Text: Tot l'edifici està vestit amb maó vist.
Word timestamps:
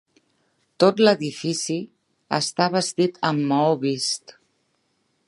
Tot 0.83 1.01
l'edifici 1.07 1.77
està 2.39 2.71
vestit 2.77 3.21
amb 3.33 3.47
maó 3.53 3.77
vist. 3.85 4.35